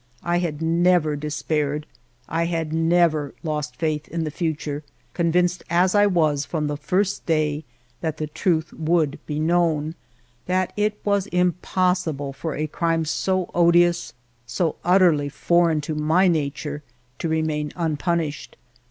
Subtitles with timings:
[0.23, 1.85] I had never despaired,
[2.27, 6.43] I had never lost faith in the ALFRED DREYFUS 287 future, convinced as I was
[6.43, 7.63] from the first day
[7.99, 9.93] that the truth would be known,
[10.47, 14.13] that it was impossible for a crime so odious,
[14.47, 16.81] so utterly foreign to my nature,
[17.19, 18.57] to remain unpunished.